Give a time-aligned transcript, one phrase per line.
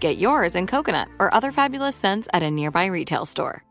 [0.00, 3.64] Get yours in coconut or other fabulous scents at a nearby retail store.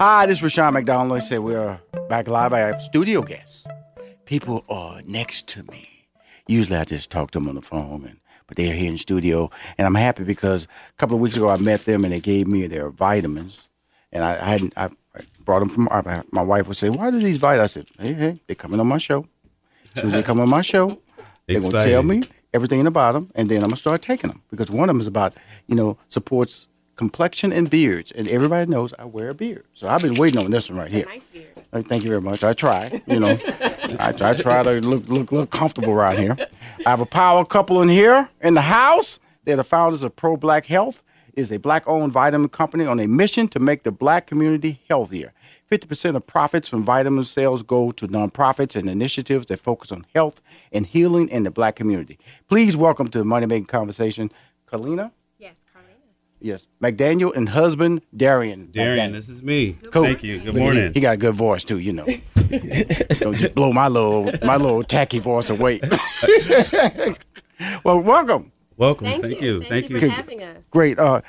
[0.00, 1.12] Hi, this is Rushion McDonald.
[1.12, 2.52] I say we're back live.
[2.52, 3.64] I have studio guests.
[4.24, 5.86] People are next to me.
[6.48, 9.48] Usually I just talk to them on the phone, and but they're here in studio,
[9.78, 12.48] and I'm happy because a couple of weeks ago I met them and they gave
[12.48, 13.68] me their vitamins,
[14.10, 14.90] and I, I hadn't I
[15.44, 15.88] brought them from
[16.32, 18.88] my wife would say, "Why do these vitamins?" I said, "Hey, hey, they're coming on
[18.88, 19.26] my show.
[19.94, 20.98] As soon as they come on my show,
[21.46, 22.22] they're gonna tell me
[22.54, 25.06] everything about them, and then I'm gonna start taking them because one of them is
[25.06, 25.34] about
[25.66, 30.02] you know supports complexion and beards, and everybody knows I wear a beard, so I've
[30.02, 31.06] been waiting on this one right here.
[31.06, 31.46] Nice beard.
[31.72, 32.44] Uh, Thank you very much.
[32.44, 33.38] I try, you know,
[33.98, 36.36] I, I try to look look look comfortable around here.
[36.86, 39.18] I have a power couple in here in the house.
[39.44, 41.02] They're the founders of Pro Black Health.
[41.34, 45.32] is a black-owned vitamin company on a mission to make the black community healthier.
[45.72, 50.42] 50% of profits from vitamin sales go to nonprofits and initiatives that focus on health
[50.70, 52.18] and healing in the black community.
[52.46, 54.30] Please welcome to the Money Making Conversation,
[54.70, 55.12] Kalina.
[55.38, 55.96] Yes, Carlina.
[56.40, 58.70] Yes, McDaniel and husband Darian.
[58.70, 59.78] Darian, this is me.
[59.90, 60.04] Cool.
[60.04, 60.40] Thank you.
[60.40, 60.92] Good Look, he- morning.
[60.92, 62.04] He, got a good voice too, you know.
[63.20, 65.80] Don't just blow my little my little tacky voice away.
[67.82, 68.52] well, welcome.
[68.76, 69.06] Welcome.
[69.06, 69.54] Thank, Thank, you.
[69.54, 69.62] you.
[69.62, 70.00] Thank, you.
[70.00, 70.68] for having us.
[70.68, 70.98] Great.
[70.98, 71.22] Uh,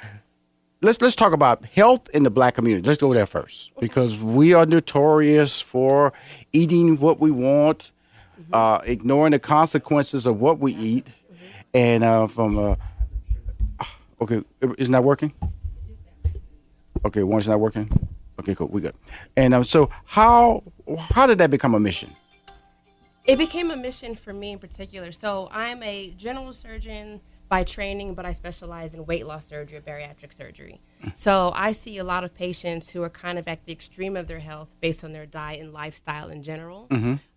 [0.83, 2.85] let's let's talk about health in the black community.
[2.87, 6.13] Let's go there first because we are notorious for
[6.51, 7.91] eating what we want,
[8.33, 8.55] Mm-hmm.
[8.55, 11.05] uh, ignoring the consequences of what we eat,
[11.71, 12.75] and uh, from uh,
[14.19, 14.41] okay,
[14.79, 15.31] isn't that working?
[17.05, 17.91] Okay, one's not working.
[18.39, 18.69] Okay, cool.
[18.69, 18.95] We good.
[19.37, 20.63] And um, so how
[21.11, 22.15] how did that become a mission?
[23.25, 25.11] It became a mission for me in particular.
[25.11, 27.21] So I'm a general surgeon
[27.53, 30.81] by training, but I specialize in weight loss surgery, bariatric surgery.
[31.13, 34.25] So I see a lot of patients who are kind of at the extreme of
[34.25, 36.87] their health based on their diet and lifestyle in general.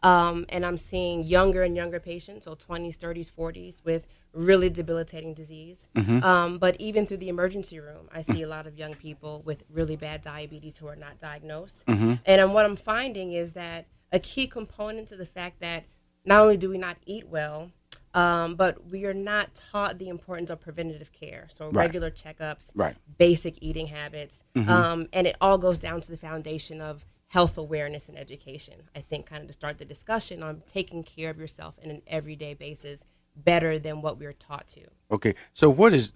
[0.02, 5.34] Um, and I'm seeing younger and younger patients, so 20s, 30s, 40s, with really debilitating
[5.34, 5.86] disease.
[6.24, 9.64] Um, but even through the emergency room, I see a lot of young people with
[9.70, 11.84] really bad diabetes who are not diagnosed.
[12.24, 15.84] And um, what I'm finding is that a key component to the fact that
[16.24, 17.70] not only do we not eat well,
[18.16, 21.46] um, but we are not taught the importance of preventative care.
[21.50, 21.84] So Right.
[21.84, 22.96] regular checkups, Right.
[23.18, 28.08] basic eating habits, um, and it all goes down to the foundation of health awareness
[28.08, 28.88] and education.
[28.94, 32.02] I think kind of to start the discussion on taking care of yourself in an
[32.06, 33.04] everyday basis
[33.36, 34.86] better than what we're taught to.
[35.10, 36.14] Okay, so what is?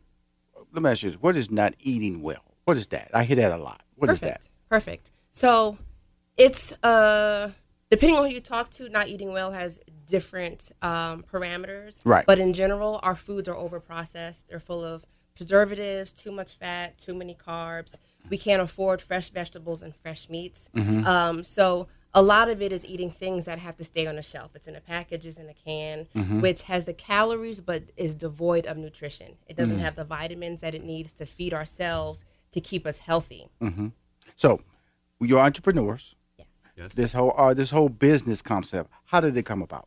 [0.72, 2.44] Let me ask you this: What is not eating well?
[2.64, 3.10] What is that?
[3.12, 3.82] I hear that a lot.
[3.96, 4.42] What is Perfect.
[4.44, 4.50] that?
[4.70, 5.10] Perfect.
[5.32, 5.76] So
[6.38, 7.50] it's uh
[7.90, 12.00] depending on who you talk to, not eating well has different um, parameters.
[12.04, 12.24] Right.
[12.26, 14.48] But in general, our foods are over processed.
[14.48, 15.04] They're full of
[15.34, 17.96] preservatives, too much fat, too many carbs.
[18.28, 20.68] We can't afford fresh vegetables and fresh meats.
[20.76, 21.06] Mm-hmm.
[21.06, 24.22] Um, so a lot of it is eating things that have to stay on the
[24.22, 24.50] shelf.
[24.54, 26.40] It's in a package, it's in a can, Mm-hmm.
[26.40, 29.36] which has the calories but is devoid of nutrition.
[29.46, 29.80] It doesn't Mm.
[29.80, 33.48] have the vitamins that it needs to feed ourselves to keep us healthy.
[34.36, 34.60] So,
[35.20, 36.16] you're entrepreneurs.
[36.80, 36.94] Yes.
[36.94, 38.90] This whole uh, this whole business concept.
[39.04, 39.86] How did it come about?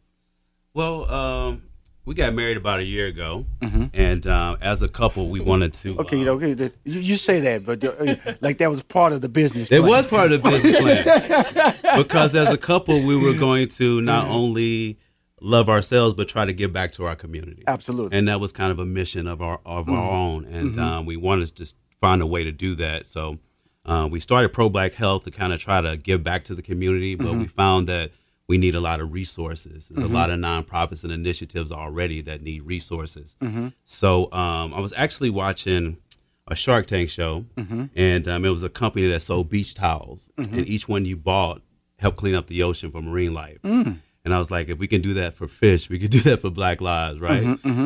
[0.76, 1.64] Well, um,
[2.06, 3.46] we got married about a year ago,
[3.94, 5.96] and um, as a couple, we wanted to.
[5.96, 6.02] Mm-hmm.
[6.04, 8.84] Okay, you um, know, okay, the- you, you say that, but uh, like that was
[8.84, 9.72] part of the business.
[9.72, 14.02] It was part of the business plan because as a couple, we were going to
[14.02, 15.00] not only
[15.42, 17.64] love ourselves, but try to give back to our community.
[17.68, 18.18] Absolutely.
[18.18, 21.18] And that was kind of a mission of our of our own, and um, we
[21.18, 23.08] wanted to just find a way to do that.
[23.08, 23.40] So
[23.86, 26.62] uh, we started Pro Black Health to kind of try to give back to the
[26.62, 28.12] community, but we found that
[28.48, 29.90] we need a lot of resources.
[29.90, 33.36] There's a lot of nonprofits and initiatives already that need resources.
[33.86, 35.98] So um, I was actually watching
[36.48, 37.46] a Shark Tank show,
[37.96, 41.62] and um, it was a company that sold beach towels, and each one you bought
[42.00, 43.60] helped clean up the ocean for marine life.
[44.26, 46.42] And I was like, if we can do that for fish, we could do that
[46.42, 47.44] for Black lives, right?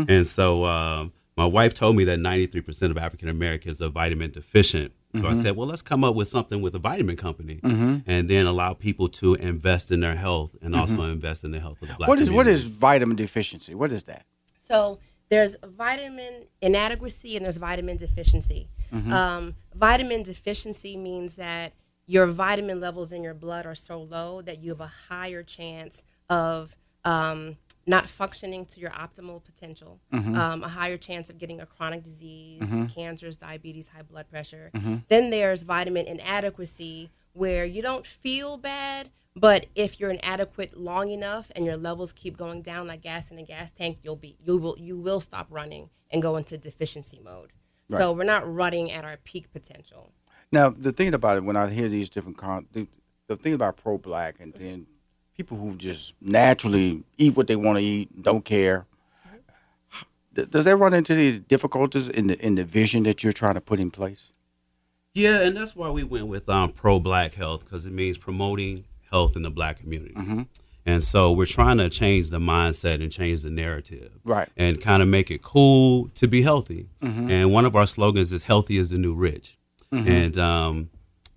[0.09, 4.91] And so um, my wife told me that 93% of African Americans are vitamin deficient.
[5.19, 8.45] So I said, well, let's come up with something with a vitamin company, and then
[8.45, 11.95] allow people to invest in their health and also invest in the health of the
[11.95, 13.75] Black What is what is vitamin deficiency?
[13.75, 14.25] What is that?
[14.57, 14.99] So
[15.29, 18.69] there's vitamin inadequacy and there's vitamin deficiency.
[19.11, 21.73] Um, vitamin deficiency means that
[22.05, 26.03] your vitamin levels in your blood are so low that you have a higher chance
[26.29, 30.35] of um, not functioning to your optimal potential, mm-hmm.
[30.35, 32.85] um, a higher chance of getting a chronic disease, mm-hmm.
[32.87, 34.69] cancers, diabetes, high blood pressure.
[34.75, 34.97] Mm-hmm.
[35.07, 41.51] Then there's vitamin inadequacy, where you don't feel bad, but if you're inadequate long enough
[41.55, 44.57] and your levels keep going down like gas in a gas tank, you'll be you
[44.57, 47.51] will you will stop running and go into deficiency mode.
[47.89, 50.11] So we're not running at our peak potential.
[50.51, 52.87] Now the thing about it, when I hear these different con, the,
[53.27, 54.87] the thing about pro black and then
[55.37, 58.85] people who just naturally eat what they want to eat, don't care.
[60.33, 63.61] Does that run into the difficulties in the in the vision that you're trying to
[63.61, 64.33] put in place?
[65.15, 68.83] Yeah, and that's why we went with um, pro Black Health because it means promoting
[69.09, 70.45] health in the Black community.
[70.85, 74.47] And so we're trying to change the mindset and change the narrative, Right.
[74.55, 76.87] And kind of make it cool to be healthy.
[77.01, 79.57] And one of our slogans is "Healthy is the new rich,"
[79.91, 80.89] and um,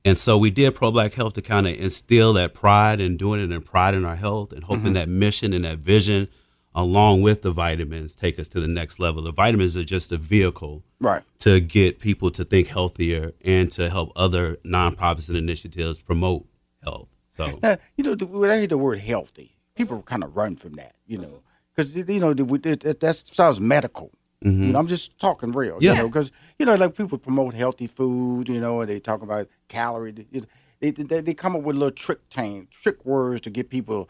[0.04, 3.40] and so we did pro Black Health to kind of instill that pride and doing
[3.42, 4.92] it and pride in our health and hoping mm-hmm.
[4.94, 6.28] that mission and that vision,
[6.74, 9.22] along with the vitamins, take us to the next level.
[9.22, 11.22] The vitamins are just a vehicle Right.
[11.40, 16.46] to get people to think healthier and to help other nonprofits and initiatives promote
[16.82, 17.08] health.
[17.30, 20.56] So Now, you know, the, when I hear the word healthy, people kind of run
[20.56, 21.42] from that, you know,
[21.74, 24.12] because you know the, it, it, that sounds medical.
[24.44, 24.64] Mm-hmm.
[24.64, 25.92] You know, I'm just talking real, Yeah.
[25.92, 29.22] you know, because you know, like people promote healthy food, you know, and they talk
[29.22, 30.26] about calorie.
[30.30, 30.46] You know,
[30.80, 34.08] they, they they come up with little trick tang, trick words to get people.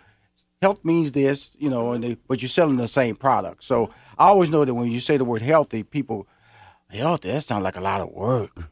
[0.62, 3.64] Health means this, you know, and they but you're selling the same product.
[3.64, 6.28] So I always know that when you say the word healthy, people
[6.90, 8.68] healthy that sounds like a lot of work.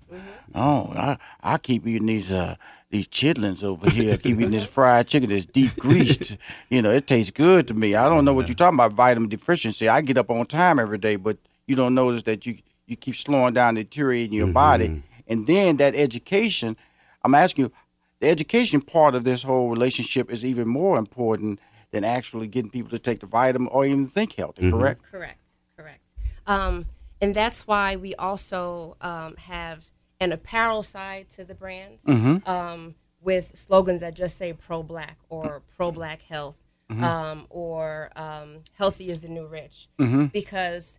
[0.55, 2.55] Oh, I I keep eating these uh
[2.91, 4.15] these chitlins over here.
[4.15, 6.37] I keep eating this fried chicken that's deep greased.
[6.71, 7.95] you know, it tastes good to me.
[7.95, 8.51] I don't know what mm-hmm.
[8.51, 9.89] you're talking about vitamin deficiency.
[9.89, 11.37] I get up on time every day, but
[11.69, 15.77] you don't notice that you you keep slowing down, the deteriorating your body, and then
[15.77, 16.77] that education.
[17.23, 17.73] I'm asking you,
[18.21, 21.61] the education part of this whole relationship is even more important
[21.91, 24.71] than actually getting people to take the vitamin or even think healthy.
[24.71, 25.03] Correct?
[25.03, 26.01] Correct, correct.
[26.47, 26.87] Um,
[27.21, 31.99] and that's why we also um, have an apparel side to the brand
[32.47, 38.61] um, with slogans that just say pro black or pro black health um, or um,
[38.75, 39.89] healthy is the new rich.
[40.33, 40.99] Because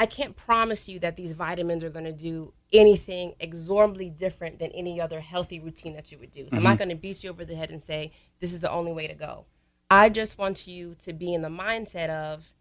[0.00, 4.70] I can't promise you that these vitamins are going to do anything exorbitantly different than
[4.70, 6.48] any other healthy routine that you would do.
[6.48, 6.78] So I'm not mm-hmm.
[6.78, 8.10] going to beat you over the head and say
[8.40, 9.44] this is the only way to go.
[9.90, 12.54] I just want you to be in the mindset of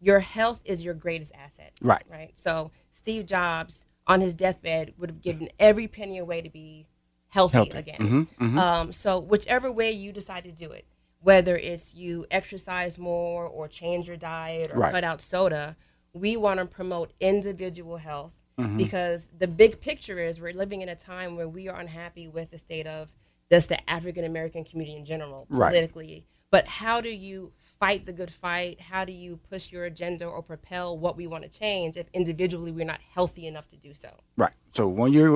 [0.00, 1.74] your health is your greatest asset.
[1.80, 2.02] Right.
[2.10, 2.36] Right.
[2.36, 6.88] So Steve Jobs on his deathbed would have given every penny away to be
[7.28, 7.78] healthy, Healthy.
[7.78, 7.98] again.
[8.00, 8.58] Mm-hmm, mm-hmm.
[8.58, 10.86] Um, so whichever way you decide to do it,
[11.20, 14.92] whether it's you exercise more or change your diet or Right.
[14.92, 15.76] cut out soda,
[16.14, 18.76] we want to promote individual health Mm-hmm.
[18.76, 22.52] because the big picture is we're living in a time where we are unhappy with
[22.52, 23.10] the state of
[23.50, 25.70] just the African American community in general, Right.
[25.70, 26.24] politically.
[26.52, 28.80] But how do you fight the good fight?
[28.80, 32.70] How do you push your agenda or propel what we want to change if individually
[32.72, 34.08] we're not healthy enough to do so?
[34.36, 34.52] Right.
[34.72, 35.30] So one year,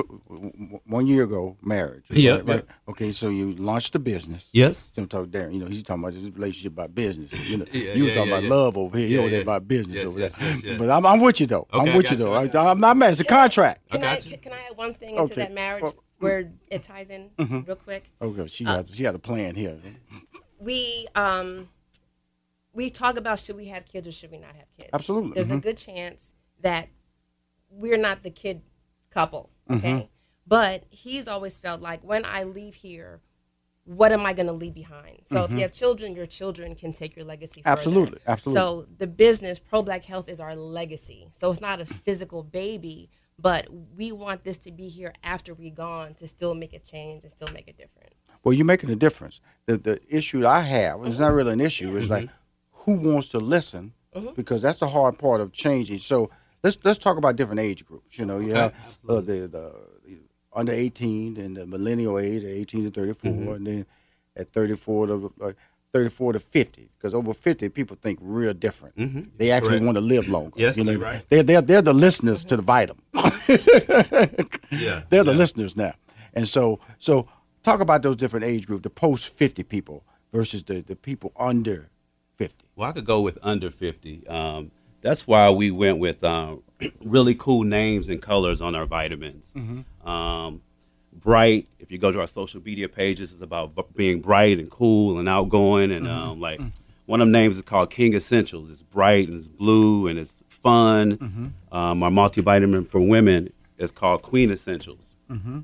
[0.85, 2.03] one year ago, marriage.
[2.09, 2.45] Yeah, Right.
[2.45, 2.65] right?
[2.89, 3.11] Okay.
[3.11, 4.49] So you launched a business.
[4.51, 5.53] yes, So I'm talking Darren.
[5.53, 7.31] You know, he's talking about his relationship about business.
[7.33, 8.49] You know, Yeah, you were yeah, talking yeah, about yeah.
[8.49, 9.07] love over here.
[9.07, 10.49] You Yeah, over there about business Yes, over yes, there.
[10.49, 10.79] yes, yes.
[10.79, 11.67] But I'm, I'm with you though.
[11.73, 12.33] Okay, I'm with you you, though.
[12.33, 13.11] I I, got I'm not mad.
[13.11, 13.89] It's a contract.
[13.89, 14.37] Can I, got you.
[14.37, 16.25] can I add one thing into that marriage Well, mm-hmm.
[16.25, 17.61] where it ties in mm-hmm.
[17.61, 18.11] real quick?
[18.19, 18.47] Oh, okay.
[18.47, 19.77] She uh, got she got a plan here.
[20.59, 21.69] we um
[22.73, 25.51] we talk about should we have kids or should we not have kids Absolutely, there's
[25.51, 25.61] a mhm.
[25.63, 26.89] good chance that
[27.69, 28.61] we're not the kid
[29.09, 29.85] couple Mm-hmm.
[29.85, 30.09] okay
[30.47, 33.21] but he's always felt like when i leave here
[33.85, 36.91] what am i going to leave behind so if you have children your children can
[36.91, 37.69] take your legacy further.
[37.69, 37.79] Mm-hmm.
[37.79, 38.59] Absolutely, absolutely.
[38.59, 43.09] so the business pro black health is our legacy so it's not a physical baby
[43.41, 47.23] but we want this to be here after we're gone to still make a change
[47.23, 49.39] and still make a difference Well, you're making a difference.
[49.65, 51.95] The the issue I have it's not really an issue.
[51.95, 52.29] It's like
[52.97, 53.93] who wants to listen
[54.35, 55.99] because that's the hard part of changing.
[55.99, 56.29] So
[56.63, 58.17] let's let's talk about different age groups.
[58.17, 58.73] You know, you have
[59.07, 59.73] uh, the, the
[60.53, 63.51] under 18 and the millennial age, 18 to 34, Mm-hmm.
[63.51, 63.85] and then
[64.35, 65.51] at 34 to uh,
[65.93, 66.89] 34 to 50.
[66.97, 69.37] Because over 50, people think real different.
[69.37, 69.85] They actually Correct.
[69.85, 70.53] want to live longer.
[70.55, 71.23] Yes, you know, you're right.
[71.29, 73.03] They're, they're, they're the listeners to the vitamin.
[74.71, 75.01] Yeah.
[75.09, 75.37] They're the yeah.
[75.37, 75.93] listeners now.
[76.33, 77.27] And so so
[77.63, 81.89] talk about those different age groups, the post 50 people versus the, the people under
[82.39, 82.55] 50.
[82.75, 84.25] Well, I could go with under 50.
[84.27, 86.63] Um, that's why we went with um,
[87.03, 89.51] really cool names and colors on our vitamins.
[90.09, 90.61] Um,
[91.13, 94.71] bright, if you go to our social media pages, it's about b- being bright and
[94.71, 95.91] cool and outgoing.
[95.91, 96.59] And um, like
[97.05, 98.69] one of them names is called King Essentials.
[98.71, 101.53] It's bright and it's blue and it's fun.
[101.71, 105.15] Um, our multivitamin for women is called Queen Essentials.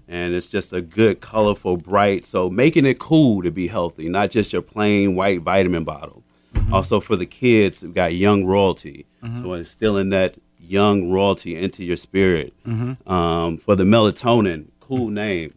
[0.08, 2.26] And it's just a good, colorful, bright.
[2.26, 6.24] So making it cool to be healthy, not just your plain white vitamin bottle.
[6.66, 6.74] Mm-hmm.
[6.74, 9.06] Also for the kids, we've got young royalty.
[9.24, 9.42] Mm-hmm.
[9.42, 12.54] So instilling that young royalty into your spirit.
[12.68, 13.10] Mm-hmm.
[13.10, 15.54] Um, for the melatonin, cool name.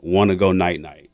[0.00, 1.10] Want to go night night.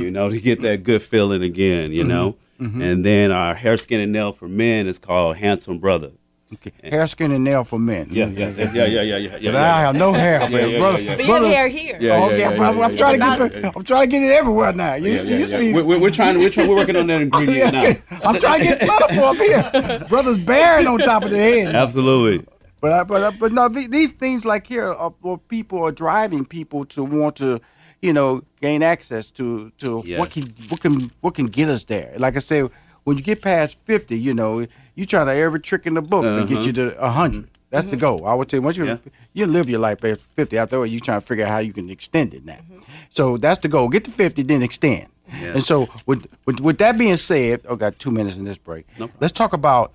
[0.00, 1.92] You know, to get that good feeling again.
[1.92, 6.12] You know, and then our hair, skin, and nail for men is called Handsome Brother.
[6.54, 6.72] Okay.
[6.82, 8.08] Hair, skin, and nail for men.
[8.10, 9.52] Yeah, yeah, yeah, yeah, yeah, yeah, yeah.
[9.52, 10.70] But I have no hair, Yeah, man.
[10.70, 11.00] yeah, brother.
[11.00, 11.16] yeah, yeah.
[11.16, 11.98] But you have hair here.
[12.00, 13.62] Yeah, okay, yeah, I'm, yeah, I'm yeah, trying yeah, to get.
[13.64, 14.94] yeah, I'm trying to get it everywhere now.
[14.94, 15.60] You, Yeah, you yeah, used to yeah.
[15.60, 15.74] be.
[15.74, 16.38] We're, we're- we're trying.
[16.38, 17.94] We're, trying, we're working on that ingredient now.
[18.24, 20.06] I'm trying to get plentiful up here.
[20.08, 21.74] Brothers bearing on top of the head.
[21.74, 22.46] Absolutely.
[22.80, 26.46] But I- but I- but no, these things like here are where people are driving
[26.46, 27.60] people to want to,
[28.00, 32.14] you know, gain access to to what can what can what can get us there.
[32.16, 32.70] Like I said,
[33.04, 34.66] when you get past fifty, you know,
[34.98, 37.00] you try to every trick in the book to get you uh-huh.
[37.00, 37.44] to hundred.
[37.44, 37.52] Mm-hmm.
[37.70, 38.00] That's the mm-hmm.
[38.00, 38.26] goal.
[38.26, 38.98] I would say once you Yeah.
[39.32, 41.88] you live your life past fifty, after you trying to figure out how you can
[41.88, 42.54] extend it now.
[42.54, 42.80] Mm-hmm.
[43.10, 43.88] So that's the goal.
[43.88, 45.06] Get to fifty, then extend.
[45.28, 45.54] Yeah.
[45.54, 48.86] And so with, with with that being said, I got two minutes in this break.
[48.98, 49.08] No.
[49.20, 49.94] Let's talk about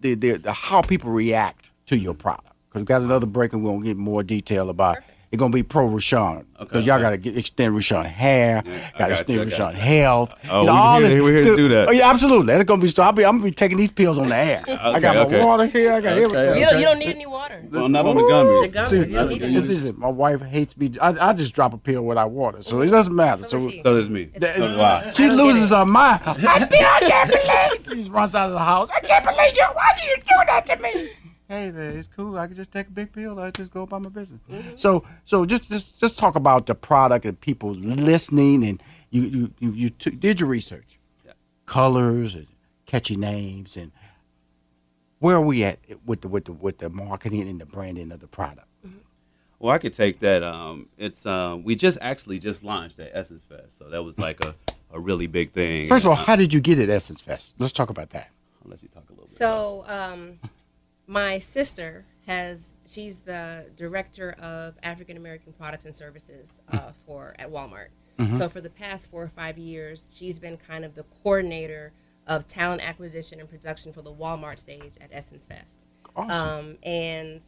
[0.00, 2.48] the, the, the how people react to your product.
[2.68, 4.98] Because we got another break and we're gonna get more detail about
[5.32, 6.44] it's gonna be pro Rushion.
[6.60, 7.02] Because Okay, y'all okay.
[7.02, 9.82] gotta get extend Rushion hair, Yeah, gotta got extend you, I got Rushion you.
[9.82, 10.34] health.
[10.48, 11.88] Oh, you know, we all here- the- we're here to do that.
[11.88, 12.46] Oh, yeah, absolutely.
[12.54, 14.62] That's gonna be so I'll be I'm gonna be taking these pills on the air.
[14.68, 16.60] I got my water here, I got Okay, everything.
[16.60, 17.64] You don't, you don't need any water.
[17.70, 18.70] Well, not on the gummies.
[18.72, 20.92] The gummies, See, you listen, my wife hates me.
[21.00, 23.42] I, I just drop a pill without water, so it doesn't matter.
[23.48, 23.82] So So, does.
[23.82, 24.28] So does me.
[24.36, 24.74] that- So do
[25.14, 26.20] she I don't get loses her mind.
[26.26, 26.48] I, feel,
[26.86, 27.30] I can't
[27.86, 28.04] believe.
[28.04, 28.88] She runs out of the house.
[28.94, 29.66] I can't believe you.
[29.72, 31.08] Why do you do that to me?
[31.52, 32.38] Hey man, it's cool.
[32.38, 33.38] I can just take a big pill.
[33.38, 34.40] I just go about my business.
[34.76, 39.52] So, so just just just talk about the product and people listening, and you you
[39.60, 41.32] you, you took did your research, yeah.
[41.66, 42.46] colors and
[42.86, 43.92] catchy names, and
[45.18, 48.20] where are we at with the with the with the marketing and the branding of
[48.20, 48.68] the product?
[49.58, 50.42] Well, I could take that.
[50.42, 54.42] Um, it's um, we just actually just launched at Essence Fest, so that was like
[54.42, 54.54] a,
[54.90, 55.90] a really big thing.
[55.90, 57.56] First of all, Uh, how did you get at Essence Fest?
[57.58, 58.30] Let's talk about that.
[58.64, 59.36] I'll let you talk a little bit.
[59.36, 60.38] So, um,
[61.06, 67.50] my sister has, she's the director of African American products and services uh, for at
[67.50, 67.88] Walmart.
[68.38, 71.92] So, for the past four or five years, she's been kind of the coordinator
[72.24, 75.78] of talent acquisition and production for the Walmart stage at Essence Fest.
[76.14, 76.48] Awesome.
[76.48, 77.42] Um, and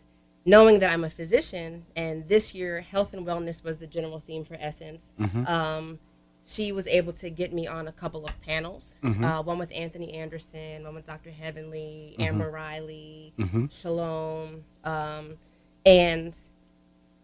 [0.44, 4.42] knowing that I'm a physician, and this year health and wellness was the general theme
[4.44, 5.12] for Essence,
[5.46, 6.00] um,
[6.46, 9.00] she was able to get me on a couple of panels.
[9.02, 9.24] Mm-hmm.
[9.24, 11.30] Uh, one with Anthony Anderson, one with Dr.
[11.30, 12.22] Heavenly, mm-hmm.
[12.22, 13.66] Amber Riley, mm-hmm.
[13.68, 15.34] Shalom, um,
[15.86, 16.36] and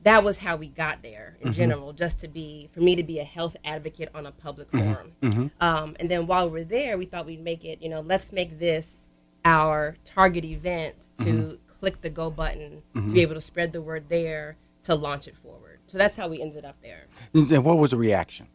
[0.03, 1.93] that was how we got there in general.
[1.93, 5.13] Just to be for me to be a health advocate on a public forum,
[5.61, 7.83] um, and then while we're there, we thought we'd make it.
[7.83, 9.09] You know, let's make this
[9.45, 14.09] our target event to click the go button to be able to spread the word
[14.09, 15.79] there to launch it forward.
[15.87, 18.49] So that's how we ended up there And what was the reaction?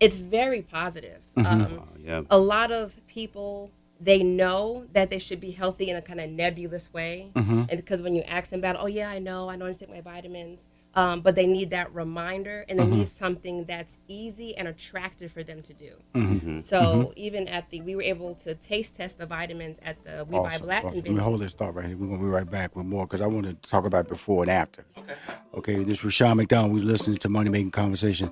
[0.00, 1.20] It's very positive.
[1.36, 2.22] Um, yeah.
[2.30, 6.30] A lot of people they know that they should be healthy in a kind of
[6.30, 9.66] nebulous way, and because when you ask them about, oh yeah, I know, I know,
[9.66, 10.64] I take my vitamins,
[10.94, 13.04] um, but they need that reminder, and they need mm-hmm.
[13.04, 15.92] something that's easy and attractive for them to do.
[16.14, 16.58] Mm-hmm.
[16.58, 17.12] So mm-hmm.
[17.16, 20.58] even at the, we were able to taste test the vitamins at the We Buy
[20.58, 21.00] Black awesome.
[21.00, 21.96] Let me hold this thought right here.
[21.96, 24.50] We're gonna be right back with more because I want to talk about before and
[24.50, 24.84] after.
[24.96, 25.14] Okay.
[25.54, 25.84] Okay.
[25.84, 26.72] This is Rushion McDonald.
[26.72, 28.30] We're listening to Money Making Conversation.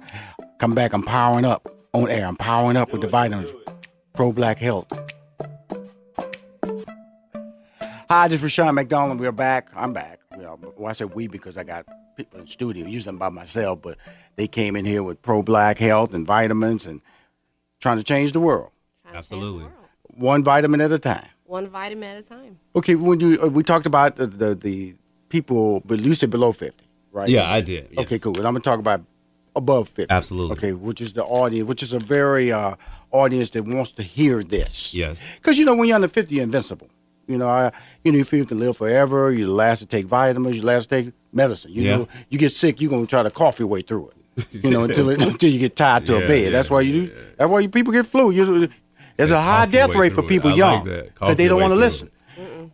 [0.58, 0.92] Come back.
[0.92, 2.26] I'm powering up on air.
[2.26, 3.52] I'm powering up with the vitamins.
[4.14, 4.90] Pro Black Health.
[8.08, 9.20] Hi, this is Rushion McDonald.
[9.20, 9.68] We're back.
[9.74, 10.20] I'm back.
[10.36, 11.86] You know, well, I said we because I got
[12.16, 12.86] people in the studio.
[12.86, 13.98] Usually I'm by myself, but
[14.36, 17.00] they came in here with Pro Black Health and vitamins and
[17.80, 18.70] trying to change the world,
[19.02, 19.62] Trying the Absolutely.
[19.64, 19.72] world.
[20.14, 21.28] one vitamin at a time.
[21.44, 22.58] One vitamin at a time.
[22.74, 24.94] Okay, when you uh, we talked about the the, the
[25.28, 27.28] people, but you said below fifty, right?
[27.28, 27.98] Yeah, I did, yes.
[28.00, 28.36] Okay, cool.
[28.36, 29.02] And I'm gonna talk about
[29.54, 30.12] above 50.
[30.12, 30.56] Absolutely.
[30.56, 32.74] Okay, which is the audience, which is a very uh,
[33.10, 34.92] audience that wants to hear this.
[34.92, 35.24] Yes.
[35.36, 36.88] Because you know, when you're under 50, you're invincible.
[37.26, 37.72] You know, I,
[38.04, 39.32] you know, you feel you can live forever.
[39.32, 40.56] You're the last to take vitamins.
[40.56, 41.72] You're the last to take medicine.
[41.72, 41.96] You Yeah.
[41.96, 44.44] know, you get sick, you're gonna try to cough your way through it.
[44.64, 46.44] You know, until it, until you get tied to Yeah, a bed.
[46.44, 47.10] yeah, that's why you.
[47.36, 48.30] That's why you, people get flu.
[48.30, 48.68] You,
[49.16, 51.14] there's a high death rate for people like young that.
[51.14, 52.10] Cough because they don't want to listen.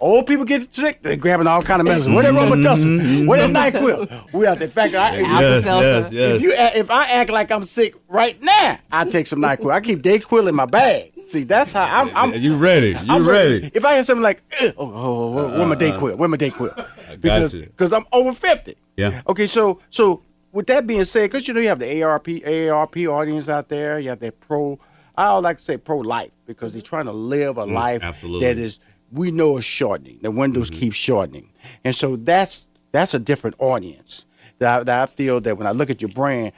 [0.02, 2.12] Old people get sick, they're grabbing all kind of medicine.
[2.14, 3.26] What that Robitussin?
[3.28, 4.32] What that NyQuil?
[4.32, 4.66] We out there.
[4.66, 6.37] In fact, I, Yes, yes, yes.
[6.37, 9.71] if you if I act like I'm sick right now, I take some Nyquil.
[9.71, 11.12] I keep Dayquil in my bag.
[11.25, 12.11] See, that's how I'm.
[12.16, 12.88] I'm you ready?
[12.90, 13.71] You I'm ready?
[13.73, 16.16] If I hear something like, "Ugh, oh, oh, oh, where, where my Dayquil?
[16.16, 16.75] Where my Dayquil?
[17.21, 18.75] Because because I'm over fifty.
[18.97, 19.23] Yeah.
[19.28, 22.97] Okay, so so with that being said, because you know you have the ARP ARP
[23.06, 24.80] audience out there, you have that pro.
[25.16, 28.06] I would like to say pro life because they're trying to live a life Mm,
[28.09, 28.47] absolutely.
[28.49, 28.78] that is
[29.12, 30.19] we know is shortening.
[30.23, 30.81] The windows Mm-hmm.
[30.81, 31.50] keep shortening,
[31.85, 34.25] and so that's that's a different audience.
[34.59, 36.52] That I, that I feel that when I look at your brand,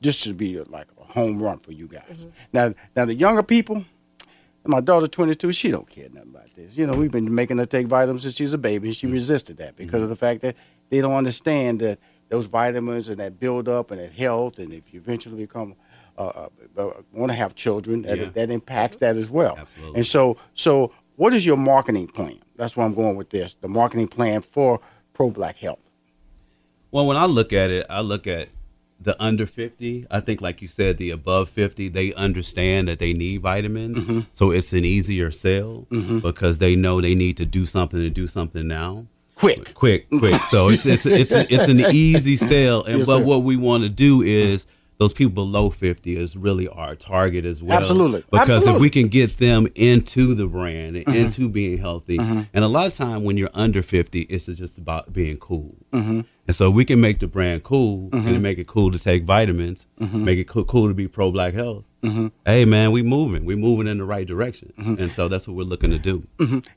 [0.00, 2.26] this should be like a home run for you guys.
[2.52, 3.84] Now, now the younger people,
[4.64, 6.76] my daughter, 22, she don't care nothing about this.
[6.76, 9.56] You know, we've been making her take vitamins since she's a baby, and she resisted
[9.56, 10.56] that because of the fact that
[10.90, 14.92] they don't understand that those vitamins and that build up and that health, and if
[14.94, 15.74] you eventually become
[16.18, 18.26] uh, uh, uh, want to have children, that, Yeah.
[18.34, 19.56] that impacts that as well.
[19.58, 19.96] Absolutely.
[19.96, 22.40] And so, so what is your marketing plan?
[22.56, 23.54] That's where I'm going with this.
[23.54, 24.80] The marketing plan for
[25.14, 25.88] Pro Black Health.
[26.90, 28.48] Well, when I look at it, I look at
[28.98, 30.04] the under 50.
[30.10, 33.98] I think, like you said, the above 50, they understand that they need vitamins.
[33.98, 34.20] Mm-hmm.
[34.32, 38.26] So it's an easier sale because they know they need to do something and do
[38.26, 39.06] something now.
[39.36, 39.74] Quick.
[39.74, 40.42] Quick, quick.
[40.46, 42.82] So it's it's it's it's an easy sale.
[42.82, 43.24] And Yes, but sir.
[43.24, 44.66] what we want to do is
[45.02, 47.76] those people below 50 is really our target as well.
[47.78, 48.22] Absolutely.
[48.30, 51.12] Because if we can get them into the brand Mm-hmm.
[51.12, 55.12] into being healthy, and a lot of time when you're under 50, it's just about
[55.12, 55.74] being cool.
[55.92, 56.20] Mm-hmm.
[56.46, 59.86] And so we can make the brand cool and make it cool to take vitamins,
[60.00, 60.24] Mm-hmm.
[60.24, 61.84] make it cool, cool to be pro black health.
[62.46, 65.00] Hey man, we moving, we moving in the right direction, Mm-hmm.
[65.02, 66.26] and so that's what we're looking to do.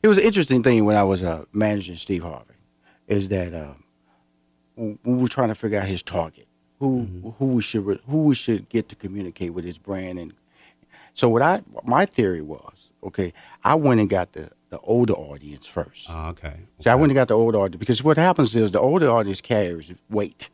[0.03, 2.53] It was an interesting thing when I was uh, managing Steve Harvey,
[3.07, 3.51] is that
[4.75, 6.44] w- we were trying to figure out his target,
[6.79, 10.33] who who we should re- who we should get to communicate with his brand, and
[11.13, 13.33] so what I my theory was, okay,
[13.63, 16.07] I went and got the the older audience first.
[16.09, 16.55] Oh, okay.
[16.79, 19.39] so I went and got the older audience because what happens is the older audience
[19.41, 20.49] carries weight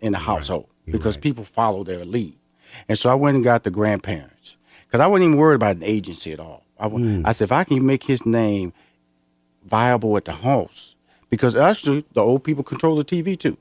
[0.00, 1.22] in the household You're because right.
[1.22, 2.36] people follow their lead,
[2.88, 5.82] and so I went and got the grandparents because I wasn't even worried about an
[5.84, 6.64] agency at all.
[6.78, 7.22] I, Hmm.
[7.26, 8.72] I said if I can make his name
[9.64, 10.94] viable at the house,
[11.30, 13.56] because actually the old people control the TV too.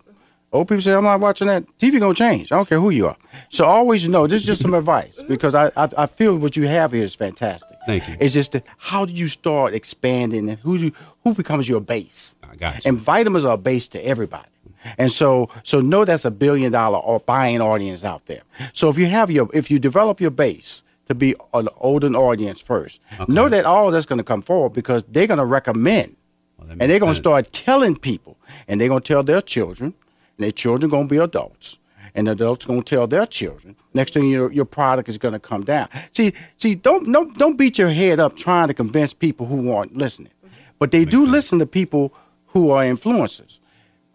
[0.55, 1.63] Old people say I'm not watching that.
[1.77, 2.51] TV gonna change.
[2.51, 3.17] I don't care who you are.
[3.49, 6.67] So always know this is just some advice because I, I I feel what you
[6.67, 7.77] have here is fantastic.
[7.85, 8.15] Thank you.
[8.19, 10.91] It's just that how do you start expanding and who do
[11.23, 12.35] who becomes your base?
[12.51, 12.89] I got you.
[12.89, 14.49] And vitamins are a base to everybody.
[14.97, 18.43] And so so know that's a billion dollar or buying audience out there.
[18.73, 22.59] So if you have your if you develop your base to be an older audience
[22.61, 26.15] first, know that all that's going to come forward because they're going to recommend
[26.57, 27.23] Well, and they're going to sense.
[27.23, 28.37] start telling people
[28.67, 29.93] and they're going to tell their children
[30.38, 31.78] and their children going to be adults.
[32.13, 33.76] And adults going to tell their children.
[33.93, 35.89] Next thing your your product is going to come down.
[36.12, 39.98] See see don't don't don't beat your head up trying to convince people who aren't
[39.98, 40.32] listening.
[40.80, 42.13] But they do listen to people
[42.48, 43.60] who are influencers.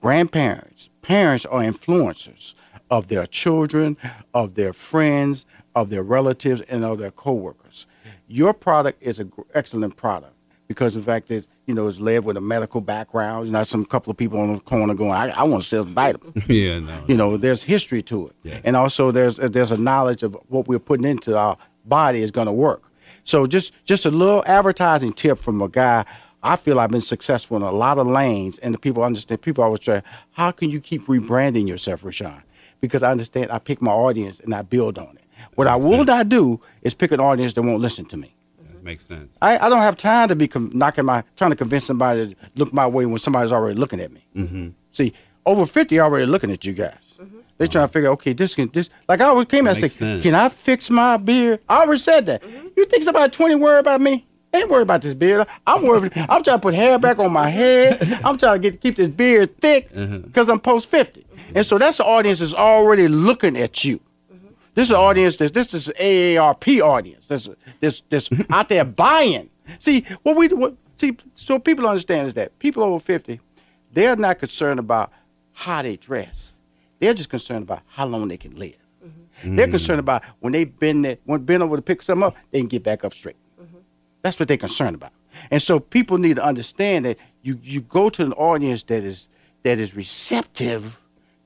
[0.01, 2.55] Grandparents parents are influencers
[2.91, 3.99] of their children
[4.33, 7.87] of their friends of their relatives and of their coworkers.
[8.29, 10.35] Your product is an excellent product
[10.71, 13.47] because in fact it's you know it's led with a medical background.
[13.47, 15.83] You know some couple of people on the corner going i, I want to sell
[15.83, 17.03] vitamins yeah, no.
[17.09, 18.37] you know there's history to it.
[18.45, 18.63] Yes.
[18.65, 22.31] and also there's uh, there's a knowledge of what we're putting into our body is
[22.31, 22.85] going to work.
[23.25, 26.05] So just just a little advertising tip from a guy.
[26.43, 29.65] I feel i've been successful in a lot of lanes and the people understand people
[29.65, 32.43] always say how can you keep rebranding yourself rashawn?
[32.81, 35.25] Because i understand i pick my audience and i build on it.
[35.57, 38.37] What i will not do is pick an audience that won't listen to me
[38.81, 39.37] That makes sense.
[39.43, 42.37] I, I don't have time to be com- knocking my trying to convince somebody to
[42.55, 44.25] look my way when somebody's already looking at me.
[44.35, 44.69] Mm-hmm.
[44.91, 45.13] See,
[45.45, 47.19] over fifty already looking at you guys.
[47.19, 47.39] Mm-hmm.
[47.59, 49.91] They trying to figure, okay, this can this like I always came out and said,
[49.91, 50.23] sense.
[50.23, 51.61] can I fix my beard?
[51.69, 52.43] I already said that.
[52.43, 52.69] Mm-hmm.
[52.75, 54.27] You think somebody twenty worried about me?
[54.51, 55.47] They Ain't worried about this beard.
[55.67, 56.13] I'm worried.
[56.17, 58.03] I'm trying to put hair back on my head.
[58.25, 60.19] I'm trying to get keep this beard thick uh-huh.
[60.21, 64.01] because I'm post 50 and so that's the audience is already looking at you.
[64.75, 65.37] This is an audience.
[65.37, 67.27] This this is AARP audience.
[67.27, 67.49] This
[67.81, 69.51] this this out there buying.
[69.79, 71.17] See what we what, see.
[71.35, 73.41] So people understand is that people over fifty,
[73.93, 75.13] they're not concerned about
[75.53, 76.55] how they dress.
[76.99, 78.77] They're just concerned about how long they can live.
[79.05, 79.57] Mm-hmm.
[79.57, 79.71] They're mm.
[79.71, 82.69] concerned about when they've been there, when been over to pick something up, they can
[82.69, 83.37] get back up straight.
[83.61, 83.79] Mm-hmm.
[84.23, 85.13] That's what they're concerned about.
[85.51, 89.29] And so people need to understand that you you go to an audience that is
[89.63, 91.00] that is receptive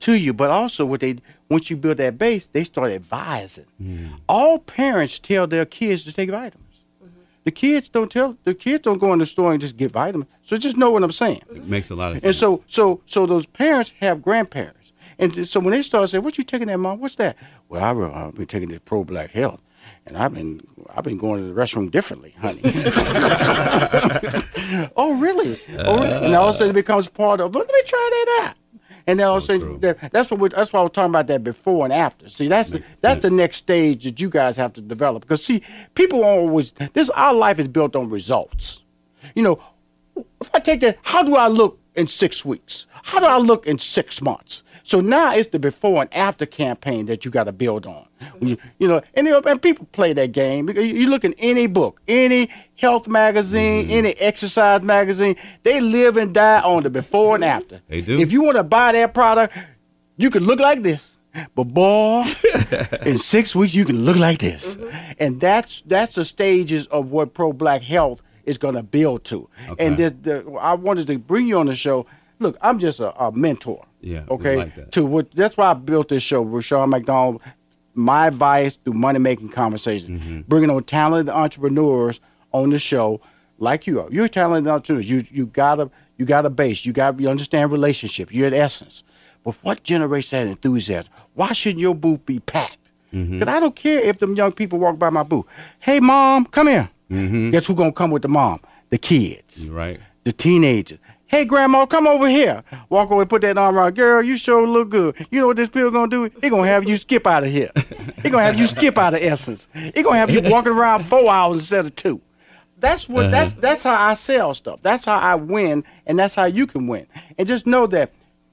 [0.04, 0.32] to you.
[0.32, 1.16] But also, what they
[1.48, 3.66] once you build that base, they start advising.
[3.82, 4.20] Mm.
[4.28, 6.60] All parents tell their kids to take vitamins.
[7.44, 10.30] The kids don't tell the kids don't go in the store and just get vitamins.
[10.42, 11.42] So just know what I'm saying.
[11.50, 12.24] It makes a lot of sense.
[12.24, 16.38] And so, so, so those parents have grandparents, and so when they start saying, "What
[16.38, 17.00] you taking that, mom?
[17.00, 17.36] What's that?"
[17.68, 17.90] Well, I,
[18.26, 19.60] I've been taking this pro black health,
[20.06, 20.62] and I've been,
[20.94, 22.62] I've been going to the restroom differently, honey.
[24.96, 25.60] oh, really?
[25.80, 26.26] oh, really?
[26.26, 27.54] And all of a sudden it becomes part of.
[27.54, 28.56] Let me try that out.
[29.06, 31.10] And then all of a sudden, that, that's what we, that's why I was talking
[31.10, 32.28] about that before and after.
[32.28, 35.22] See, that's the, that's the next stage that you guys have to develop.
[35.22, 35.62] Because see,
[35.94, 38.82] people always this our life is built on results.
[39.34, 39.62] You know,
[40.40, 42.86] if I take that, how do I look in six weeks?
[43.04, 44.62] How do I look in six months?
[44.86, 48.06] So now it's the before and after campaign that you got to build on.
[48.40, 50.68] You, you know, and, you know, and people play that game.
[50.68, 53.92] You you look in any book, any health magazine, mm-hmm.
[53.92, 57.80] any exercise magazine, they live and die on the before and after.
[57.88, 58.18] They do.
[58.18, 59.56] If you want to buy that product,
[60.18, 61.16] you can look like this.
[61.54, 62.24] But boy,
[63.06, 65.12] in six weeks you can look like this, mm-hmm.
[65.18, 69.48] and that's that's the stages of what pro black health is going to build to.
[69.78, 69.94] And Okay.
[69.94, 72.06] this, the, I wanted to bring you on the show.
[72.40, 73.84] Look, I'm just a, a mentor.
[74.00, 74.56] Yeah, Okay.
[74.56, 74.90] like.
[74.92, 75.30] To what?
[75.32, 77.40] That's why I built this show, Rushion McDonald.
[77.94, 80.40] My advice through money making conversation, Mm-hmm.
[80.48, 82.20] bringing on talented entrepreneurs
[82.52, 83.20] on the show,
[83.58, 84.08] like you are.
[84.10, 85.08] You're talented entrepreneurs.
[85.10, 86.84] You you got a you got a base.
[86.84, 88.32] You got you understand relationships.
[88.32, 89.04] You're at essence.
[89.44, 91.12] But what generates that enthusiasm?
[91.34, 92.78] Why shouldn't your booth be packed?
[93.12, 93.38] Mm-hmm.
[93.38, 95.44] Because I don't care if them young people walk by my booth.
[95.78, 96.90] Hey, mom, come here.
[97.10, 97.50] Mm-hmm.
[97.50, 98.60] Guess who gonna come with the mom?
[98.90, 100.00] The kids right.
[100.24, 100.98] the teenagers.
[101.26, 102.62] Hey, grandma, come over here.
[102.90, 103.96] Walk over, put that arm around.
[103.96, 105.16] Girl, you sure look good.
[105.30, 106.30] You know what this pill gonna do?
[106.40, 107.70] He gonna have you skip out of here.
[108.22, 109.68] He gonna have you skip out of essence.
[109.74, 112.20] He gonna have you walking around four hours instead of two.
[112.78, 113.30] That's what.
[113.30, 113.60] That's uh-huh.
[113.60, 114.80] that's how I sell stuff.
[114.82, 117.06] That's how I win, and that's how you can win.
[117.36, 118.12] And just know that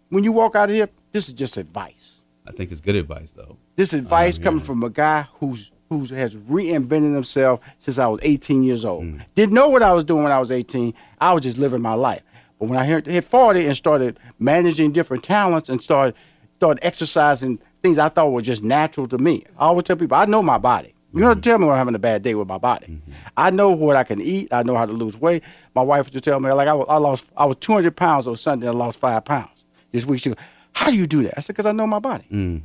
[0.09, 2.21] when you walk out of here, this is just advice.
[2.47, 3.57] I think it's good advice though.
[3.75, 4.45] This advice uh-huh, yeah.
[4.45, 9.03] coming from a guy who's who has reinvented himself since I was 18 years old.
[9.03, 9.21] Mm.
[9.35, 10.93] Didn't know what I was doing when I was 18.
[11.19, 12.21] I was just living my life.
[12.57, 16.15] But when I hit, hit 40 and started managing different talents and started
[16.55, 19.43] started exercising things I thought were just natural to me.
[19.57, 20.93] I always tell people I know my body.
[21.13, 21.41] You don't to mm-hmm.
[21.41, 22.85] tell me when I'm having a bad day with my body.
[22.85, 23.11] Mm-hmm.
[23.35, 24.47] I know what I can eat.
[24.53, 25.43] I know how to lose weight.
[25.75, 28.27] My wife used to tell me like I, was, I lost I was 200 pounds
[28.27, 28.69] on Sunday.
[28.69, 30.21] I lost five pounds this week.
[30.21, 30.37] She goes,
[30.71, 32.27] "How do you do that?" I said, "Because I know my body.
[32.31, 32.61] Mm.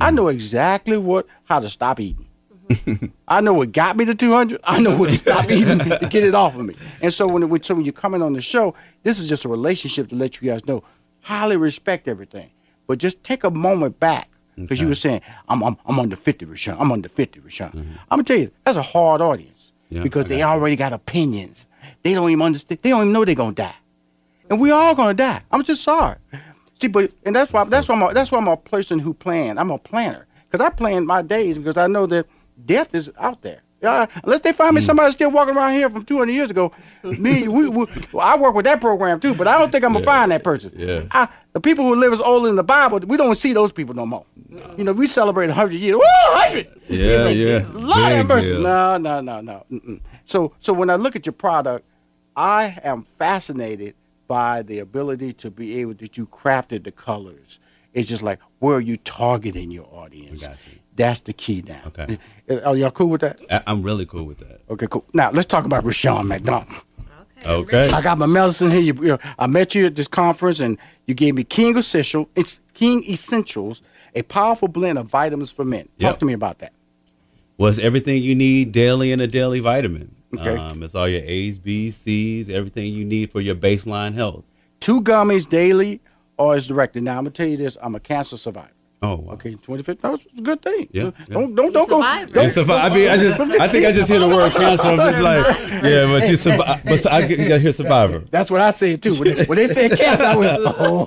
[0.00, 0.32] I know mm.
[0.32, 2.29] exactly what how to stop eating.
[3.28, 4.60] I know what got me to 200.
[4.64, 6.76] I know what to stop eating to get it off of me.
[7.00, 9.48] And so when, it, so when you're coming on the show, this is just a
[9.48, 10.82] relationship to let you guys know.
[11.22, 12.50] Highly respect everything,
[12.86, 16.46] but just take a moment back because you were saying I'm I'm I'm under 50,
[16.46, 16.76] Rushion.
[16.78, 17.68] I'm under 50, Rushion.
[17.68, 17.92] Mm-hmm.
[18.10, 21.66] I'm gonna tell you that's a hard audience Yeah, because they got already got opinions.
[22.02, 22.80] They don't even understand.
[22.82, 23.74] They don't even know they're gonna die,
[24.48, 25.42] and we all gonna die.
[25.50, 26.16] I'm just sorry.
[26.80, 29.12] See, but and that's why that's why I'm a, that's why I'm a person who
[29.12, 29.58] plan.
[29.58, 32.26] I'm a planner because I plan my days because I know that
[32.66, 33.62] death is out there.
[33.82, 36.70] Yeah, unless they find me somebody still walking around here from 200 years ago,
[37.02, 39.94] me, we, we well, I work with that program too, but I don't think I'm
[39.94, 40.72] gonna find that person.
[40.76, 41.04] Yeah.
[41.10, 43.94] I, the people who live as old in the Bible, we don't see those people
[43.94, 44.26] no more.
[44.76, 45.96] You know, we celebrate 100 years.
[45.96, 46.68] Woo, 100!
[46.88, 47.66] Yeah, yeah.
[47.72, 48.62] Lord have mercy.
[48.62, 49.64] No, no, no, no.
[49.70, 50.00] Mm-mm.
[50.24, 51.86] So, so when I look at your product,
[52.36, 53.94] I am fascinated
[54.28, 57.58] by the ability to be able that you crafted the colors.
[57.94, 60.46] It's just like where are you targeting your audience?
[60.46, 60.79] you.
[61.00, 61.80] That's the key now.
[61.88, 62.18] Okay.
[62.48, 63.40] Uh, Are y'all cool with that?
[63.50, 64.60] I, I'm really cool with that.
[64.68, 65.04] Okay, cool.
[65.14, 66.82] Now let's talk about Rushion McDonald.
[67.44, 67.84] Okay.
[67.86, 67.94] okay.
[67.94, 68.80] I got my medicine here.
[68.80, 72.28] You, you know, I met you at this conference, and you gave me King Essential.
[72.36, 73.80] It's King Essentials,
[74.14, 75.84] a powerful blend of vitamins for men.
[75.98, 76.18] Talk Yep.
[76.20, 76.72] to me about that.
[77.56, 80.14] was everything you need daily in a daily vitamin.
[80.38, 80.56] Okay.
[80.56, 84.44] Um, it's all your A's, B's, C's, everything you need for your baseline health.
[84.80, 86.00] Two gummies daily,
[86.36, 87.02] or is directed.
[87.02, 88.68] Now I'm gonna tell you this: I'm a cancer survivor.
[89.02, 89.32] Oh, wow.
[89.32, 90.00] Okay, 25th.
[90.02, 90.86] That was a good thing.
[90.92, 91.24] Yeah, Don't yeah.
[91.34, 91.96] don't don't, don't go.
[91.96, 92.32] survivor.
[92.34, 92.92] Don't, You survive.
[92.92, 94.88] I mean, I just, I think I just hear the word cancer.
[94.88, 95.46] I'm just like,
[95.82, 96.84] yeah, but you survive.
[96.84, 98.24] But I get- you got to hear survivor.
[98.30, 99.14] That's what I said too.
[99.14, 101.06] When they, when they said cancer, I went, oh,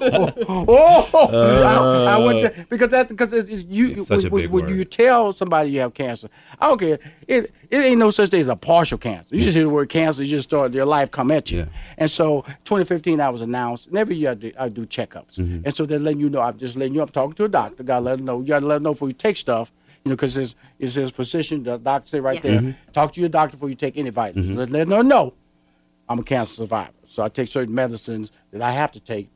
[0.50, 1.64] oh, oh.
[1.64, 4.52] I, I went there, because that because it, it- you It's such a when, big
[4.52, 4.76] when word.
[4.76, 6.30] you tell somebody you have cancer,
[6.60, 6.98] I don't care.
[7.28, 9.36] It it ain't no such thing as a partial cancer.
[9.36, 11.60] You just hear the word cancer, you just start your life come at you.
[11.60, 11.66] Yeah.
[11.98, 13.88] And so 2015, I was announced.
[13.88, 15.66] And every year I do, I do checkups, Mm-hmm.
[15.66, 16.42] and so they're letting you know.
[16.42, 17.02] I'm just letting you.
[17.02, 17.84] I'm talking to a doctor.
[17.84, 18.40] Got to let them know.
[18.42, 19.72] You got to let them know before you take stuff.
[20.06, 22.52] You know, because it's, it says physician, the doctor say right Yeah.
[22.52, 22.62] there.
[22.62, 22.92] Mm-hmm.
[22.92, 24.52] Talk to your doctor before you take any vitamins.
[24.52, 25.34] Let, let them know
[26.10, 26.92] I'm a cancer survivor.
[27.06, 29.30] So I take certain medicines that I have to take.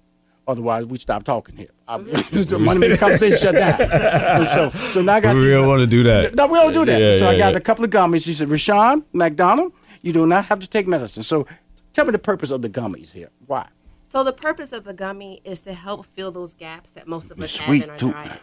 [0.47, 1.67] Otherwise, we stop talking here.
[1.89, 4.45] I, the money making conversation shut down.
[4.45, 6.35] So, so now I got We these, don't want to do that.
[6.35, 6.99] No, we don't do that.
[7.01, 7.57] Yeah, so I got yeah.
[7.57, 8.23] a couple of gummies.
[8.23, 11.23] She said, Rushion McDonald, you do not have to take medicine.
[11.23, 11.45] So
[11.91, 13.29] tell me the purpose of the gummies here.
[13.45, 13.67] Why?
[14.03, 17.39] So the purpose of the gummy is to help fill those gaps that most of
[17.41, 18.13] us It's have sweet, in our too.
[18.13, 18.39] diet.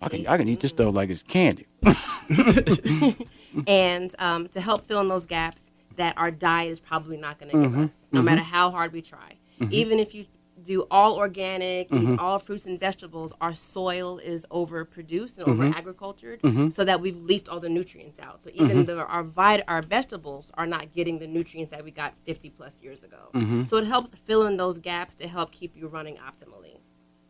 [0.00, 1.66] I can I can eat this stuff like it's candy.
[3.66, 7.50] and um, to help fill in those gaps that our diet is probably not going
[7.50, 7.80] to Mm-hmm.
[7.80, 9.34] give us, no matter how hard we try.
[9.70, 10.26] Even if you
[10.72, 12.14] do all organic, Mm-hmm.
[12.14, 15.62] eat all fruits and vegetables, our soil is overproduced and Mm-hmm.
[15.66, 16.38] over agricultured,
[16.76, 18.42] so that we've leached all the nutrients out.
[18.44, 18.82] So even Mm-hmm.
[18.84, 22.74] the, our vit- our vegetables are not getting the nutrients that we got 50 plus
[22.82, 23.22] years ago.
[23.34, 23.64] Mm-hmm.
[23.64, 26.76] So it helps fill in those gaps to help keep you running optimally.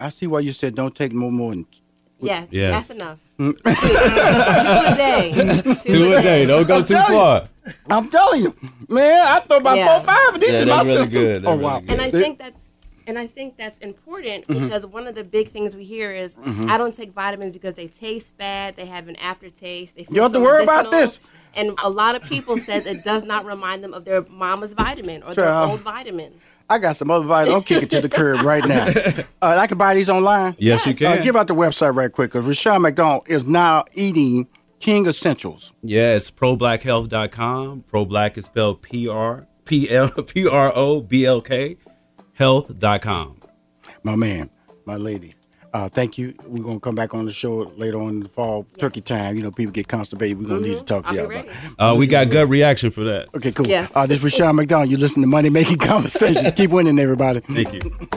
[0.01, 1.67] I see why you said don't take more more than
[2.21, 2.71] Yes, Yes.
[2.75, 3.21] that's enough.
[3.39, 5.33] two, two a day.
[5.35, 6.47] Two, Two a day.
[6.47, 7.19] Don't go too telling you.
[7.19, 7.49] far.
[7.91, 8.55] I'm telling you,
[8.89, 9.21] man.
[9.25, 9.87] I throw about Yeah.
[9.99, 11.13] four, five of these Yeah, in my really system.
[11.13, 11.43] good.
[11.43, 11.79] They're Oh really wow!
[11.81, 11.91] good.
[11.93, 12.68] and I think that's
[13.09, 16.77] and I think that's important because one of the big things we hear is I
[16.77, 19.97] don't take vitamins because they taste bad, they have an aftertaste.
[19.97, 21.19] They feel You don't have to so worry about this.
[21.57, 25.23] And a lot of people says it does not remind them of their mama's vitamin
[25.23, 26.45] or their old vitamins.
[26.69, 27.57] I got some other vitamins.
[27.57, 28.87] I'm kicking to the curb right now.
[29.41, 30.57] Uh, I can buy these online.
[30.59, 31.19] Yes, you can.
[31.19, 34.49] Uh, give out the website right quick because Rushion McDonald is now eating
[34.81, 35.73] King Essentials.
[35.83, 37.85] Yeah, it's problackhealth.com.
[37.89, 41.77] Pro Black is spelled P R P L P R O B L K
[42.39, 43.41] health.com.
[44.05, 44.49] My man,
[44.87, 45.35] my lady.
[45.75, 46.35] Uh, thank you.
[46.47, 49.37] We're gonna come back on the show later on in the fall, turkey time.
[49.37, 50.39] You know, people get constipated.
[50.41, 51.47] We're gonna need to talk to I'll y'all be about.
[51.47, 51.59] ready.
[51.79, 53.29] Uh, we got gut reaction for that.
[53.37, 53.67] Okay, cool.
[53.67, 53.93] Yes.
[53.95, 54.89] Uh, this is Rushion McDonald.
[54.91, 56.51] You listen to Money Making Conversations.
[56.53, 57.41] Keep winning, everybody.
[57.41, 58.09] Thank you.